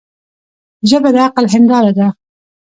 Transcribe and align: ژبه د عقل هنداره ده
ژبه 0.89 1.09
د 1.15 1.17
عقل 1.25 1.45
هنداره 1.53 1.91
ده 1.97 2.07